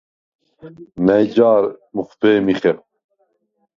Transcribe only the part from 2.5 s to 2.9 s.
ხეხვ?